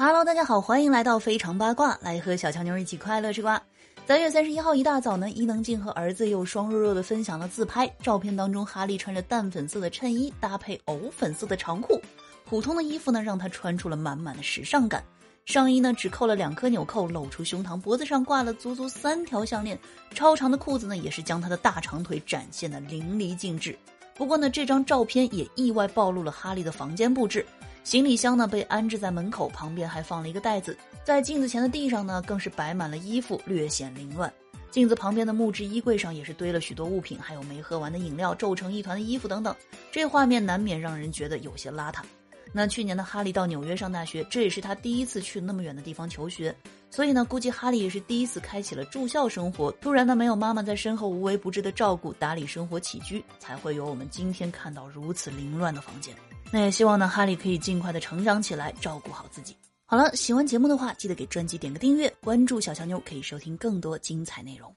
[0.00, 3.60] Hello，大家好，欢迎来到非常八卦，来和小强妞一起快乐吃瓜。
[4.06, 12.00] 三月三十一号一大早呢，伊能静和儿子又双弱弱的分享了自拍照片，当中哈利穿着淡粉色的衬衣搭配藕粉色的长裤，
[12.44, 15.02] 普通的衣服呢让他穿出了满满的时尚感。
[15.46, 19.76] 上衣呢只扣了两颗纽扣，露出胸膛，脖子上挂了足足三条项链，
[20.14, 23.76] 超长的裤子呢也是将他的大长腿展现的淋漓尽致。
[24.14, 27.44] 不过呢，这张照片也意外暴露了哈利的房间布置。
[27.88, 30.76] 行李箱呢被安置在门口，旁边还放了一个袋子。
[31.04, 34.30] 在镜子前的地上呢，更是摆满了衣服，略显凌乱。
[34.70, 39.56] 镜子旁边的木质衣柜上也是堆了许多物品，还有没喝完的饮料、皱成一团的衣服等等。
[39.90, 42.02] 这画面难免让人觉得有些邋遢。
[42.52, 46.54] 那去年的哈利到纽约上大学，这也是他第一次去那么远的地方求学，
[46.90, 49.72] 所以呢，估计哈利也是第一次开启了住校生活。
[49.80, 56.14] 突然呢，没有妈妈在身后无微不至的照顾、打理生活起居，才会有我们今天看到如此凌乱的房间。
[56.50, 59.54] 那也希望呢，哈利可以尽快的成长起来，照顾好自己。
[59.84, 64.74] 好了，喜欢节目的话，记得给专辑点个订阅，关注小强妞，可以收听更多精彩内容。